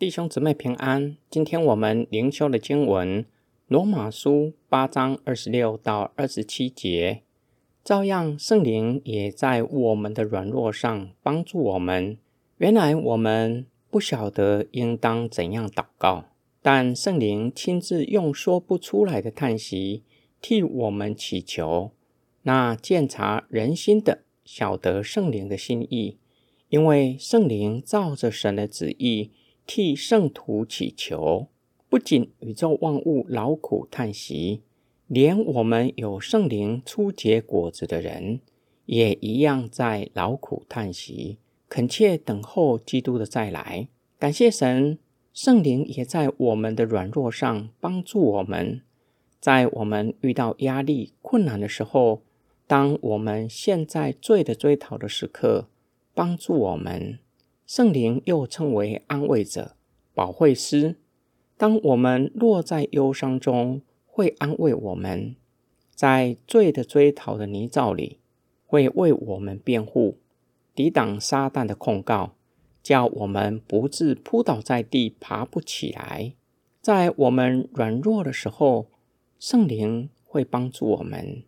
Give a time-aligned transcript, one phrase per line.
[0.00, 1.18] 弟兄姊妹平安。
[1.28, 3.22] 今天我们灵修的经文
[3.68, 7.20] 《罗马书》八章二十六到二十七节，
[7.84, 12.16] 照样圣灵也在我们的软弱上帮助我们。
[12.56, 16.24] 原来我们不晓得应当怎样祷告，
[16.62, 20.02] 但圣灵亲自用说不出来的叹息
[20.40, 21.90] 替我们祈求。
[22.44, 26.16] 那鉴察人心的晓得圣灵的心意，
[26.70, 29.32] 因为圣灵照着神的旨意。
[29.72, 31.46] 替圣徒祈求，
[31.88, 34.62] 不仅宇宙万物劳苦叹息，
[35.06, 38.40] 连我们有圣灵初结果子的人，
[38.86, 43.86] 也一样在劳苦叹息，恳切等候基督的再来。
[44.18, 44.98] 感谢神，
[45.32, 48.80] 圣灵也在我们的软弱上帮助我们，
[49.38, 52.22] 在我们遇到压力困难的时候，
[52.66, 55.68] 当我们陷在罪的追讨的时刻，
[56.12, 57.20] 帮助我们。
[57.70, 59.76] 圣灵又称为安慰者、
[60.12, 60.96] 保惠师。
[61.56, 65.36] 当我们落在忧伤中，会安慰我们；
[65.94, 68.18] 在罪的追讨的泥沼里，
[68.66, 70.18] 会为我们辩护，
[70.74, 72.34] 抵挡撒旦的控告，
[72.82, 76.34] 叫我们不致扑倒在地，爬不起来。
[76.82, 78.90] 在我们软弱的时候，
[79.38, 81.44] 圣灵会帮助我们。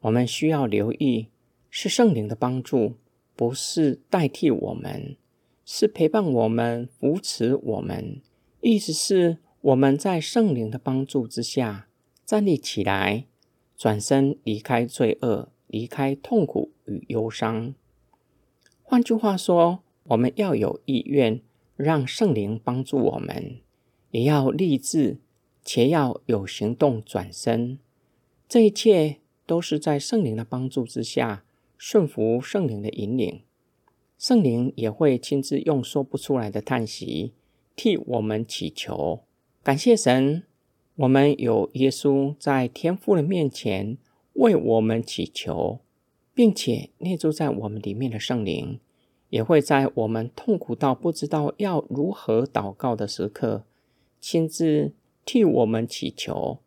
[0.00, 1.28] 我们需要留意，
[1.70, 2.94] 是圣灵的帮助，
[3.36, 5.16] 不是代替我们。
[5.64, 8.20] 是陪伴我们、扶持我们，
[8.60, 11.88] 意思是我们在圣灵的帮助之下
[12.24, 13.26] 站立起来，
[13.76, 17.74] 转身离开罪恶，离开痛苦与忧伤。
[18.82, 21.40] 换句话说，我们要有意愿
[21.76, 23.56] 让圣灵帮助我们，
[24.10, 25.18] 也要立志，
[25.64, 27.78] 且要有行动转身。
[28.46, 31.44] 这一切都是在圣灵的帮助之下，
[31.78, 33.42] 顺服圣灵的引领。
[34.26, 37.34] 圣灵也会亲自用说不出来的叹息
[37.76, 39.20] 替我们祈求。
[39.62, 40.44] 感谢神，
[40.94, 43.98] 我们有耶稣在天父的面前
[44.32, 45.80] 为我们祈求，
[46.32, 48.80] 并且内住在我们里面的圣灵，
[49.28, 53.64] 也会在我们痛苦到不知道要如何祷告的时刻，
[54.22, 54.94] 亲自
[55.26, 56.60] 替我们祈求。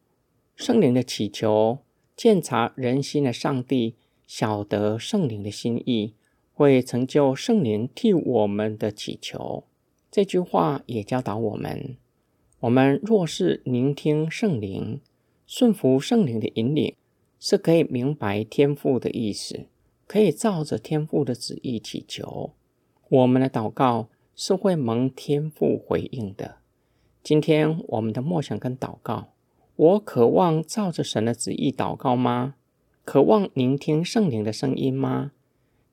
[0.55, 1.79] 圣灵的祈求，
[2.15, 3.95] 鉴察人心的上帝
[4.27, 6.13] 晓得圣灵的心意。
[6.57, 9.65] 会成就圣灵替我们的祈求。
[10.09, 11.97] 这句话也教导我们：
[12.61, 14.99] 我们若是聆听圣灵，
[15.45, 16.95] 顺服圣灵的引领，
[17.39, 19.67] 是可以明白天父的意思，
[20.07, 22.53] 可以照着天父的旨意祈求。
[23.07, 26.55] 我们的祷告是会蒙天父回应的。
[27.21, 29.27] 今天我们的默想跟祷告，
[29.75, 32.55] 我渴望照着神的旨意祷告吗？
[33.05, 35.33] 渴望聆听圣灵的声音吗？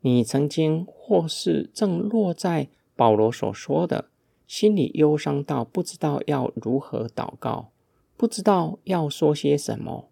[0.06, 4.10] 你曾经或是正落在保罗所说的，
[4.46, 7.70] 心里忧伤到不知道要如何祷告，
[8.14, 10.10] 不知道要说些什么，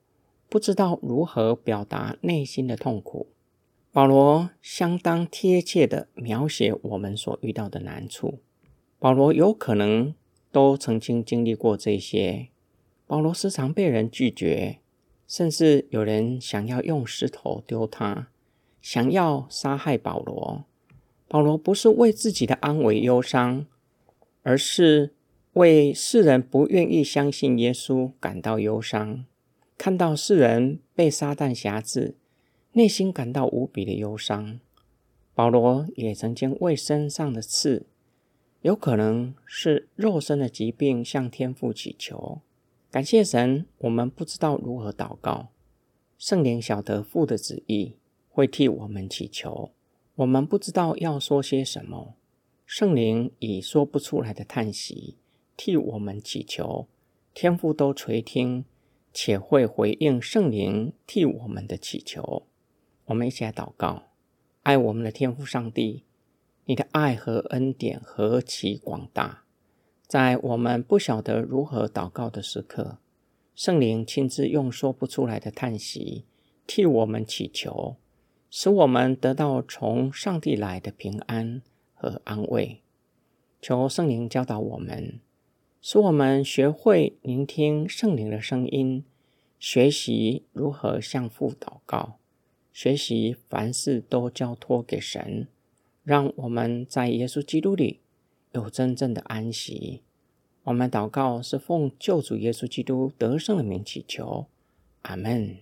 [0.49, 3.27] 不知道如何表达内心的痛苦。
[3.93, 8.39] 保罗相当贴切的描写我们所遇到的难处。
[8.99, 10.15] 保罗有可能
[10.51, 12.49] 都曾经经历过这些。
[13.07, 14.79] 保罗时常被人拒绝，
[15.29, 18.29] 甚至有人想要用石头丢他。
[18.83, 20.65] 想要杀害保罗，
[21.29, 23.65] 保罗不是为自己的安危忧伤，
[24.43, 25.15] 而是
[25.53, 29.25] 为世人不愿意相信耶稣感到忧伤。
[29.79, 32.17] 看到世人被撒旦辖制，
[32.73, 34.59] 内心感到无比的忧伤。
[35.35, 37.87] 保罗也曾经为身上的刺，
[38.63, 42.41] 有可能是肉身的疾病，向天父祈求。
[42.91, 45.49] 感谢神，我们不知道如何祷告，
[46.19, 47.95] 圣灵晓得父的旨意。
[48.33, 49.73] 会替我们祈求，
[50.15, 52.15] 我们不知道要说些什么。
[52.65, 55.19] 圣灵以说不出来的叹息
[55.55, 56.89] 替我们祈求，
[57.35, 58.65] 天父都垂听，
[59.13, 62.47] 且会回应圣灵替我们的祈求。
[63.05, 64.05] 我们一起来祷告：
[64.63, 66.05] 爱我们的天父上帝，
[66.65, 69.45] 你的爱和恩典何其广大！
[70.07, 72.97] 在我们不晓得如何祷告的时刻，
[73.55, 76.25] 圣灵亲自用说不出来的叹息
[76.67, 77.97] 替我们祈求。
[78.55, 81.63] 使我们得到从上帝来的平安
[81.95, 82.83] 和安慰。
[83.63, 85.21] 求圣灵教导我们，
[85.81, 89.05] 使我们学会聆听圣灵的声音，
[89.59, 92.19] 学习如何向父祷告，
[92.75, 95.49] 学习凡事都交托给神，
[96.05, 98.01] 让我们在耶稣基督里
[98.53, 100.03] 有真正的安息。
[100.65, 104.45] 我们祷告是奉救主耶稣基督得胜的名祈求，
[105.01, 105.57] 阿门。